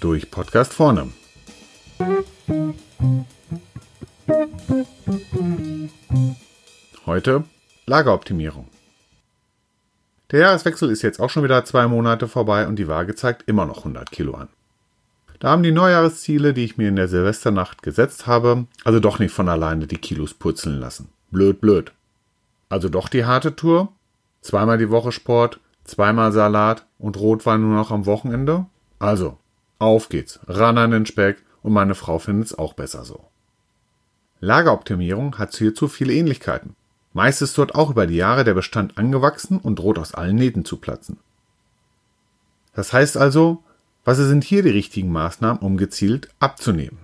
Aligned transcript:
Durch 0.00 0.30
Podcast 0.30 0.72
vorne. 0.72 1.08
Heute 7.06 7.44
Lageroptimierung. 7.86 8.68
Der 10.30 10.40
Jahreswechsel 10.40 10.90
ist 10.90 11.02
jetzt 11.02 11.20
auch 11.20 11.30
schon 11.30 11.44
wieder 11.44 11.64
zwei 11.64 11.86
Monate 11.86 12.26
vorbei 12.26 12.66
und 12.66 12.76
die 12.76 12.88
Waage 12.88 13.14
zeigt 13.14 13.48
immer 13.48 13.66
noch 13.66 13.78
100 13.78 14.10
Kilo 14.10 14.34
an. 14.34 14.48
Da 15.40 15.50
haben 15.50 15.62
die 15.62 15.72
Neujahresziele, 15.72 16.54
die 16.54 16.64
ich 16.64 16.76
mir 16.76 16.88
in 16.88 16.96
der 16.96 17.08
Silvesternacht 17.08 17.82
gesetzt 17.82 18.26
habe, 18.26 18.66
also 18.84 19.00
doch 19.00 19.18
nicht 19.18 19.32
von 19.32 19.48
alleine 19.48 19.86
die 19.86 19.98
Kilos 19.98 20.34
purzeln 20.34 20.78
lassen. 20.78 21.10
Blöd, 21.30 21.60
blöd. 21.60 21.92
Also 22.68 22.88
doch 22.88 23.08
die 23.08 23.24
harte 23.24 23.56
Tour? 23.56 23.92
Zweimal 24.42 24.76
die 24.76 24.90
Woche 24.90 25.12
Sport, 25.12 25.60
zweimal 25.84 26.32
Salat 26.32 26.84
und 26.98 27.16
Rotwein 27.16 27.62
nur 27.62 27.74
noch 27.74 27.90
am 27.90 28.06
Wochenende? 28.06 28.66
Also, 28.98 29.38
auf 29.78 30.08
geht's, 30.08 30.40
ran 30.46 30.78
an 30.78 30.90
den 30.90 31.06
Speck 31.06 31.42
und 31.62 31.72
meine 31.72 31.94
Frau 31.94 32.18
findet's 32.18 32.56
auch 32.56 32.74
besser 32.74 33.04
so. 33.04 33.24
Lageroptimierung 34.40 35.38
hat 35.38 35.54
hierzu 35.54 35.88
viele 35.88 36.12
Ähnlichkeiten. 36.12 36.74
Meist 37.12 37.42
ist 37.42 37.56
dort 37.56 37.74
auch 37.74 37.90
über 37.90 38.06
die 38.06 38.16
Jahre 38.16 38.42
der 38.42 38.54
Bestand 38.54 38.98
angewachsen 38.98 39.58
und 39.58 39.78
droht 39.78 39.98
aus 39.98 40.14
allen 40.14 40.36
Nähten 40.36 40.64
zu 40.64 40.78
platzen. 40.78 41.18
Das 42.74 42.92
heißt 42.92 43.16
also, 43.16 43.62
was 44.04 44.16
sind 44.16 44.42
hier 44.42 44.62
die 44.62 44.70
richtigen 44.70 45.12
Maßnahmen, 45.12 45.62
um 45.62 45.76
gezielt 45.76 46.28
abzunehmen? 46.40 46.98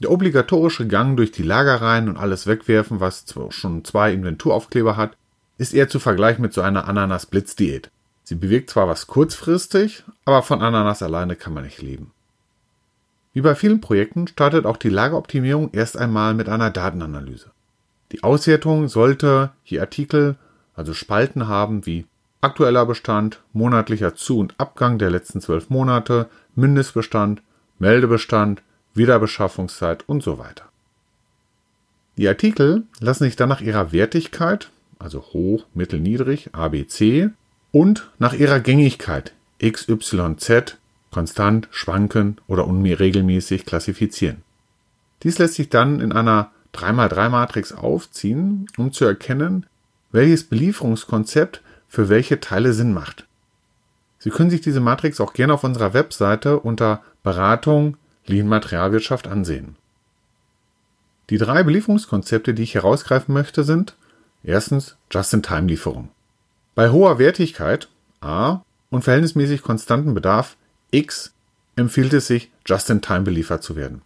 Der 0.00 0.10
obligatorische 0.10 0.88
Gang 0.88 1.16
durch 1.16 1.30
die 1.30 1.42
Lagereien 1.42 2.08
und 2.08 2.16
alles 2.16 2.46
wegwerfen, 2.46 3.00
was 3.00 3.24
schon 3.50 3.84
zwei 3.84 4.12
Inventuraufkleber 4.12 4.96
hat, 4.96 5.16
ist 5.58 5.74
eher 5.74 5.88
zu 5.88 5.98
vergleichen 5.98 6.42
mit 6.42 6.54
so 6.54 6.62
einer 6.62 6.88
Ananas-Blitz-Diät. 6.88 7.90
Sie 8.24 8.36
bewirkt 8.36 8.70
zwar 8.70 8.88
was 8.88 9.06
kurzfristig, 9.06 10.04
aber 10.24 10.42
von 10.42 10.62
Ananas 10.62 11.02
alleine 11.02 11.36
kann 11.36 11.54
man 11.54 11.64
nicht 11.64 11.82
leben. 11.82 12.12
Wie 13.32 13.40
bei 13.40 13.54
vielen 13.54 13.80
Projekten 13.80 14.26
startet 14.26 14.66
auch 14.66 14.76
die 14.76 14.88
Lageroptimierung 14.88 15.70
erst 15.72 15.96
einmal 15.96 16.34
mit 16.34 16.48
einer 16.48 16.70
Datenanalyse. 16.70 17.50
Die 18.12 18.22
Auswertung 18.22 18.88
sollte 18.88 19.50
je 19.64 19.80
Artikel, 19.80 20.36
also 20.74 20.94
Spalten 20.94 21.48
haben 21.48 21.84
wie 21.86 22.06
aktueller 22.40 22.86
Bestand, 22.86 23.42
monatlicher 23.52 24.14
Zu- 24.14 24.38
und 24.38 24.54
Abgang 24.58 24.98
der 24.98 25.10
letzten 25.10 25.40
zwölf 25.40 25.70
Monate, 25.70 26.28
Mindestbestand, 26.54 27.42
Meldebestand, 27.78 28.62
Wiederbeschaffungszeit 28.94 30.08
und 30.08 30.22
so 30.22 30.38
weiter. 30.38 30.64
Die 32.16 32.28
Artikel 32.28 32.84
lassen 33.00 33.24
sich 33.24 33.36
dann 33.36 33.48
nach 33.48 33.60
ihrer 33.60 33.92
Wertigkeit, 33.92 34.70
also 34.98 35.20
hoch, 35.32 35.66
mittel, 35.74 36.00
niedrig, 36.00 36.50
ABC, 36.52 37.30
und 37.72 38.10
nach 38.18 38.32
ihrer 38.32 38.60
Gängigkeit, 38.60 39.32
XYZ, 39.62 40.78
konstant, 41.10 41.68
schwanken 41.70 42.38
oder 42.46 42.66
unregelmäßig 42.66 43.66
klassifizieren. 43.66 44.42
Dies 45.22 45.38
lässt 45.38 45.54
sich 45.54 45.68
dann 45.68 46.00
in 46.00 46.12
einer 46.12 46.50
3x3-Matrix 46.74 47.72
aufziehen, 47.72 48.66
um 48.76 48.92
zu 48.92 49.04
erkennen, 49.04 49.66
welches 50.12 50.44
Belieferungskonzept 50.44 51.62
für 51.88 52.08
welche 52.08 52.40
Teile 52.40 52.72
Sinn 52.72 52.92
macht. 52.92 53.26
Sie 54.18 54.30
können 54.30 54.50
sich 54.50 54.60
diese 54.60 54.80
Matrix 54.80 55.20
auch 55.20 55.32
gerne 55.32 55.54
auf 55.54 55.64
unserer 55.64 55.94
Webseite 55.94 56.58
unter 56.58 57.02
Beratung 57.22 57.96
Lean 58.26 58.48
Materialwirtschaft 58.48 59.26
ansehen. 59.26 59.76
Die 61.30 61.38
drei 61.38 61.62
Belieferungskonzepte, 61.62 62.54
die 62.54 62.62
ich 62.62 62.74
herausgreifen 62.74 63.34
möchte, 63.34 63.64
sind 63.64 63.94
erstens 64.42 64.96
Just-in-Time-Lieferung. 65.10 66.10
Bei 66.74 66.90
hoher 66.90 67.18
Wertigkeit 67.18 67.88
A 68.20 68.60
und 68.90 69.02
verhältnismäßig 69.02 69.62
konstanten 69.62 70.14
Bedarf 70.14 70.56
X 70.90 71.32
empfiehlt 71.76 72.12
es 72.12 72.26
sich, 72.26 72.50
Just-in-Time 72.66 73.22
beliefert 73.22 73.62
zu 73.62 73.76
werden. 73.76 74.02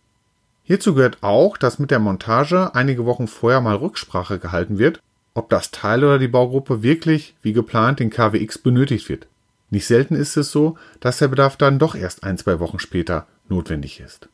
Hierzu 0.65 0.95
gehört 0.95 1.19
auch, 1.23 1.57
dass 1.57 1.79
mit 1.79 1.91
der 1.91 1.99
Montage 1.99 2.75
einige 2.75 3.05
Wochen 3.05 3.27
vorher 3.27 3.61
mal 3.61 3.77
Rücksprache 3.77 4.39
gehalten 4.39 4.79
wird, 4.79 5.01
ob 5.35 5.49
das 5.49 5.71
Teil 5.71 6.05
oder 6.05 6.19
die 6.19 6.29
Baugruppe 6.29 6.83
wirklich 6.83 7.35
wie 7.43 7.53
geplant 7.53 8.01
den 8.01 8.11
KWX 8.11 8.59
benötigt 8.59 9.09
wird. 9.09 9.27
Nicht 9.71 9.87
selten 9.87 10.15
ist 10.15 10.37
es 10.37 10.53
so, 10.53 10.77
dass 11.01 11.19
der 11.19 11.29
Bedarf 11.29 11.57
dann 11.57 11.79
doch 11.79 11.95
erst 11.95 12.25
ein, 12.25 12.37
zwei 12.37 12.61
Wochen 12.61 12.79
später 12.79 13.27
notwendig 13.49 14.01
ist. 14.01 14.29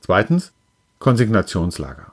Zweitens 0.00 0.52
Konsignationslager. 0.98 2.12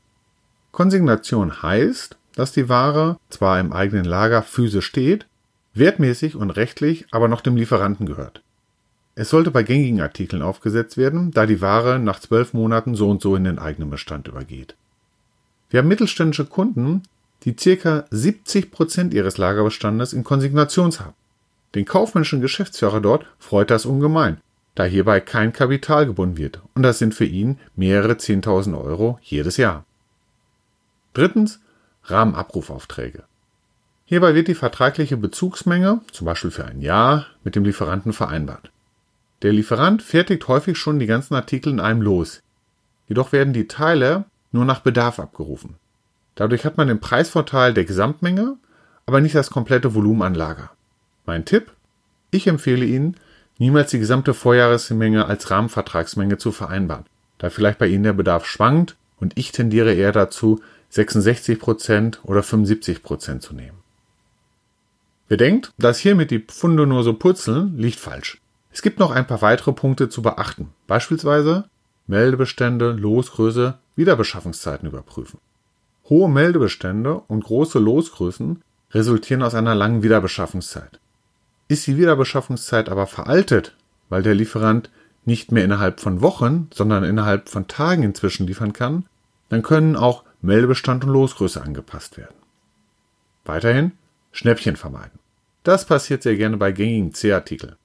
Konsignation 0.71 1.61
heißt, 1.61 2.17
dass 2.35 2.51
die 2.51 2.69
Ware 2.69 3.17
zwar 3.29 3.59
im 3.59 3.73
eigenen 3.73 4.05
Lager 4.05 4.41
physisch 4.41 4.85
steht, 4.85 5.25
wertmäßig 5.73 6.35
und 6.35 6.51
rechtlich 6.51 7.05
aber 7.11 7.27
noch 7.27 7.41
dem 7.41 7.55
Lieferanten 7.55 8.05
gehört. 8.05 8.41
Es 9.15 9.29
sollte 9.29 9.51
bei 9.51 9.63
gängigen 9.63 10.01
Artikeln 10.01 10.41
aufgesetzt 10.41 10.97
werden, 10.97 11.31
da 11.31 11.45
die 11.45 11.61
Ware 11.61 11.99
nach 11.99 12.19
zwölf 12.19 12.53
Monaten 12.53 12.95
so 12.95 13.09
und 13.09 13.21
so 13.21 13.35
in 13.35 13.43
den 13.43 13.59
eigenen 13.59 13.89
Bestand 13.89 14.27
übergeht. 14.27 14.75
Wir 15.69 15.79
haben 15.79 15.87
mittelständische 15.87 16.45
Kunden, 16.45 17.03
die 17.43 17.53
ca. 17.53 18.05
70 18.09 18.71
Prozent 18.71 19.13
ihres 19.13 19.37
Lagerbestandes 19.37 20.13
in 20.13 20.23
Konsignations 20.23 20.99
haben. 20.99 21.13
Den 21.75 21.85
kaufmännischen 21.85 22.41
Geschäftsführer 22.41 23.01
dort 23.01 23.25
freut 23.39 23.71
das 23.71 23.85
ungemein, 23.85 24.37
da 24.75 24.83
hierbei 24.83 25.19
kein 25.19 25.53
Kapital 25.53 26.05
gebunden 26.05 26.37
wird 26.37 26.61
und 26.75 26.83
das 26.83 26.99
sind 26.99 27.13
für 27.13 27.25
ihn 27.25 27.59
mehrere 27.75 28.13
10.000 28.13 28.79
Euro 28.81 29.19
jedes 29.21 29.57
Jahr. 29.57 29.85
Drittens 31.13 31.59
Rahmenabrufaufträge. 32.03 33.23
Hierbei 34.05 34.35
wird 34.35 34.47
die 34.47 34.55
vertragliche 34.55 35.17
Bezugsmenge, 35.17 36.01
zum 36.11 36.25
Beispiel 36.25 36.51
für 36.51 36.65
ein 36.65 36.81
Jahr, 36.81 37.27
mit 37.43 37.55
dem 37.55 37.63
Lieferanten 37.63 38.13
vereinbart. 38.13 38.71
Der 39.41 39.53
Lieferant 39.53 40.03
fertigt 40.03 40.47
häufig 40.47 40.77
schon 40.77 40.99
die 40.99 41.05
ganzen 41.05 41.33
Artikel 41.33 41.71
in 41.71 41.79
einem 41.79 42.01
Los. 42.01 42.41
Jedoch 43.07 43.31
werden 43.31 43.53
die 43.53 43.67
Teile 43.67 44.25
nur 44.51 44.65
nach 44.65 44.81
Bedarf 44.81 45.19
abgerufen. 45.19 45.75
Dadurch 46.35 46.65
hat 46.65 46.77
man 46.77 46.87
den 46.87 46.99
Preisvorteil 46.99 47.73
der 47.73 47.85
Gesamtmenge, 47.85 48.57
aber 49.05 49.21
nicht 49.21 49.35
das 49.35 49.49
komplette 49.49 49.95
Volumen 49.95 50.21
an 50.21 50.35
Lager. 50.35 50.71
Mein 51.25 51.45
Tipp? 51.45 51.71
Ich 52.31 52.47
empfehle 52.47 52.85
Ihnen, 52.85 53.17
niemals 53.57 53.91
die 53.91 53.99
gesamte 53.99 54.33
Vorjahresmenge 54.33 55.25
als 55.25 55.51
Rahmenvertragsmenge 55.51 56.37
zu 56.37 56.51
vereinbaren, 56.51 57.05
da 57.37 57.49
vielleicht 57.49 57.79
bei 57.79 57.87
Ihnen 57.87 58.03
der 58.03 58.13
Bedarf 58.13 58.45
schwankt 58.45 58.95
und 59.19 59.37
ich 59.37 59.51
tendiere 59.51 59.93
eher 59.93 60.11
dazu, 60.11 60.61
66% 60.91 62.19
oder 62.23 62.41
75% 62.41 63.39
zu 63.39 63.53
nehmen. 63.53 63.77
Wer 65.27 65.37
denkt, 65.37 65.71
dass 65.77 65.99
hiermit 65.99 66.31
die 66.31 66.39
Pfunde 66.39 66.85
nur 66.85 67.03
so 67.03 67.13
purzeln, 67.13 67.77
liegt 67.77 67.99
falsch. 67.99 68.41
Es 68.71 68.81
gibt 68.81 68.99
noch 68.99 69.11
ein 69.11 69.27
paar 69.27 69.41
weitere 69.41 69.71
Punkte 69.71 70.09
zu 70.09 70.21
beachten, 70.21 70.69
beispielsweise 70.87 71.65
Meldebestände, 72.07 72.91
Losgröße, 72.91 73.77
Wiederbeschaffungszeiten 73.95 74.87
überprüfen. 74.87 75.39
Hohe 76.09 76.29
Meldebestände 76.29 77.21
und 77.27 77.43
große 77.43 77.79
Losgrößen 77.79 78.61
resultieren 78.91 79.43
aus 79.43 79.55
einer 79.55 79.75
langen 79.75 80.03
Wiederbeschaffungszeit. 80.03 80.99
Ist 81.69 81.87
die 81.87 81.97
Wiederbeschaffungszeit 81.97 82.89
aber 82.89 83.07
veraltet, 83.07 83.75
weil 84.09 84.23
der 84.23 84.35
Lieferant 84.35 84.89
nicht 85.23 85.51
mehr 85.51 85.63
innerhalb 85.63 86.01
von 86.01 86.21
Wochen, 86.21 86.67
sondern 86.73 87.03
innerhalb 87.03 87.47
von 87.47 87.67
Tagen 87.67 88.03
inzwischen 88.03 88.47
liefern 88.47 88.73
kann, 88.73 89.05
dann 89.49 89.61
können 89.61 89.95
auch 89.95 90.23
Meldebestand 90.41 91.03
und 91.03 91.11
Losgröße 91.11 91.61
angepasst 91.61 92.17
werden. 92.17 92.35
Weiterhin 93.45 93.93
Schnäppchen 94.31 94.75
vermeiden. 94.75 95.19
Das 95.63 95.85
passiert 95.85 96.23
sehr 96.23 96.35
gerne 96.35 96.57
bei 96.57 96.71
gängigen 96.71 97.13
C-Artikeln. 97.13 97.75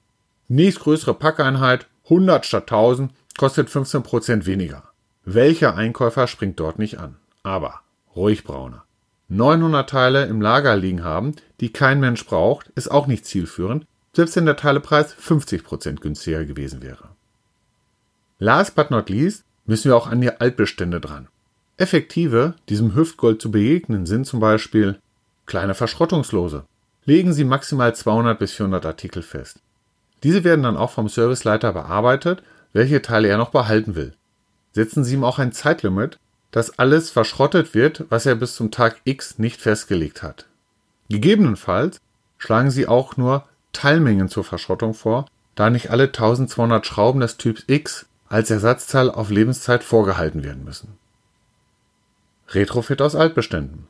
Nächstgrößere 0.47 1.13
Packeinheit 1.13 1.87
100 2.05 2.45
statt 2.45 2.63
1000 2.63 3.11
kostet 3.37 3.69
15% 3.69 4.45
weniger. 4.45 4.83
Welcher 5.25 5.75
Einkäufer 5.75 6.27
springt 6.27 6.59
dort 6.59 6.79
nicht 6.79 6.99
an? 6.99 7.17
Aber 7.43 7.81
ruhig 8.15 8.43
brauner. 8.43 8.85
900 9.29 9.89
Teile 9.89 10.25
im 10.25 10.41
Lager 10.41 10.75
liegen 10.77 11.03
haben, 11.03 11.35
die 11.59 11.73
kein 11.73 11.99
Mensch 11.99 12.25
braucht, 12.25 12.69
ist 12.69 12.89
auch 12.89 13.07
nicht 13.07 13.25
zielführend, 13.25 13.85
selbst 14.13 14.35
wenn 14.37 14.45
der 14.45 14.55
Teilepreis 14.55 15.13
50% 15.13 15.99
günstiger 15.99 16.45
gewesen 16.45 16.81
wäre. 16.81 17.09
Last 18.39 18.75
but 18.75 18.89
not 18.89 19.09
least 19.09 19.43
müssen 19.65 19.89
wir 19.89 19.97
auch 19.97 20.07
an 20.07 20.21
die 20.21 20.31
Altbestände 20.31 21.01
dran. 21.01 21.27
Effektive, 21.77 22.55
diesem 22.69 22.95
Hüftgold 22.95 23.39
zu 23.39 23.51
begegnen, 23.51 24.07
sind 24.07 24.25
zum 24.25 24.39
Beispiel 24.39 24.99
kleine 25.45 25.75
Verschrottungslose. 25.75 26.65
Legen 27.05 27.33
Sie 27.33 27.43
maximal 27.43 27.95
200 27.95 28.37
bis 28.37 28.53
400 28.53 28.85
Artikel 28.85 29.21
fest. 29.21 29.59
Diese 30.23 30.43
werden 30.43 30.63
dann 30.63 30.75
auch 30.75 30.89
vom 30.89 31.07
Serviceleiter 31.07 31.73
bearbeitet, 31.73 32.41
welche 32.73 33.01
Teile 33.03 33.27
er 33.27 33.37
noch 33.37 33.51
behalten 33.51 33.95
will. 33.95 34.13
Setzen 34.73 35.03
Sie 35.03 35.13
ihm 35.13 35.23
auch 35.23 35.37
ein 35.37 35.51
Zeitlimit, 35.51 36.17
dass 36.51 36.79
alles 36.79 37.11
verschrottet 37.11 37.75
wird, 37.75 38.05
was 38.09 38.25
er 38.25 38.35
bis 38.35 38.55
zum 38.55 38.71
Tag 38.71 38.97
X 39.03 39.37
nicht 39.37 39.61
festgelegt 39.61 40.23
hat. 40.23 40.47
Gegebenenfalls 41.09 41.99
schlagen 42.39 42.71
Sie 42.71 42.87
auch 42.87 43.17
nur 43.17 43.45
Teilmengen 43.71 44.29
zur 44.29 44.43
Verschrottung 44.43 44.95
vor, 44.95 45.27
da 45.53 45.69
nicht 45.69 45.91
alle 45.91 46.05
1200 46.05 46.85
Schrauben 46.85 47.19
des 47.19 47.37
Typs 47.37 47.63
X 47.67 48.07
als 48.29 48.49
Ersatzteil 48.49 49.11
auf 49.11 49.29
Lebenszeit 49.29 49.83
vorgehalten 49.83 50.43
werden 50.43 50.63
müssen. 50.63 50.97
Retrofit 52.49 53.01
aus 53.01 53.15
Altbeständen. 53.15 53.87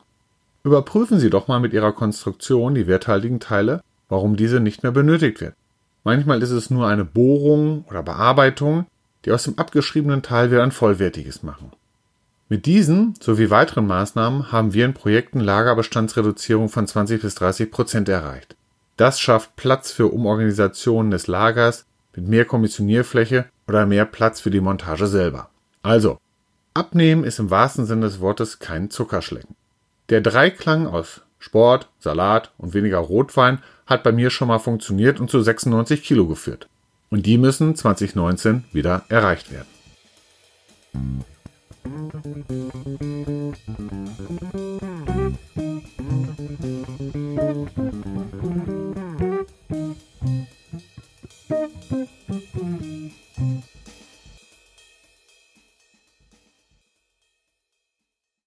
Überprüfen 0.63 1.19
Sie 1.19 1.30
doch 1.30 1.48
mal 1.48 1.59
mit 1.59 1.74
Ihrer 1.74 1.94
Konstruktion 1.94 2.75
die 2.75 2.88
werthaltigen 2.88 3.39
Teile 3.39 3.81
warum 4.09 4.36
diese 4.36 4.59
nicht 4.59 4.83
mehr 4.83 4.92
benötigt 4.92 5.42
wird. 5.42 5.56
Manchmal 6.04 6.42
ist 6.42 6.51
es 6.51 6.69
nur 6.69 6.88
eine 6.88 7.06
Bohrung 7.06 7.83
oder 7.89 8.04
Bearbeitung, 8.04 8.86
die 9.25 9.31
aus 9.31 9.44
dem 9.44 9.57
abgeschriebenen 9.57 10.21
Teil 10.21 10.51
wieder 10.51 10.63
ein 10.63 10.71
vollwertiges 10.71 11.44
machen. 11.44 11.71
Mit 12.50 12.65
diesen 12.65 13.15
sowie 13.19 13.50
weiteren 13.50 13.88
Maßnahmen 13.88 14.54
haben 14.54 14.74
wir 14.74 14.86
in 14.86 14.94
Projekten 14.94 15.42
Lagerbestandsreduzierung 15.42 16.69
von 16.69 16.88
20 16.88 17.21
bis 17.21 17.36
30 17.36 17.69
Prozent 17.69 18.07
erreicht. 18.07 18.56
Das 18.95 19.19
schafft 19.19 19.57
Platz 19.57 19.92
für 19.92 20.07
Umorganisationen 20.07 21.12
des 21.12 21.27
Lagers 21.27 21.86
mit 22.15 22.27
mehr 22.27 22.45
Kommissionierfläche 22.45 23.45
oder 23.68 23.86
mehr 23.86 24.06
Platz 24.06 24.39
für 24.39 24.50
die 24.50 24.62
Montage 24.62 25.07
selber. 25.07 25.50
Also, 25.83 26.19
Abnehmen 26.77 27.24
ist 27.24 27.39
im 27.39 27.50
wahrsten 27.50 27.88
Sinne 27.88 28.06
des 28.06 28.21
Wortes 28.21 28.59
kein 28.59 28.91
Zuckerschlecken. 28.91 29.56
Der 30.09 30.21
Dreiklang 30.21 30.85
aus 30.85 31.21
Sport, 31.39 31.89
Salat 31.97 32.51
und 32.59 32.75
weniger 32.75 33.00
Rotwein 33.00 33.63
hat 33.88 34.03
bei 34.03 34.12
mir 34.12 34.29
schon 34.29 34.47
mal 34.47 34.59
funktioniert 34.59 35.19
und 35.19 35.31
zu 35.31 35.41
96 35.41 36.03
Kilo 36.03 36.27
geführt. 36.27 36.69
Und 37.09 37.25
die 37.25 37.39
müssen 37.39 37.75
2019 37.75 38.65
wieder 38.74 39.06
erreicht 39.09 39.51
werden. 39.51 39.65
Musik 47.73 47.86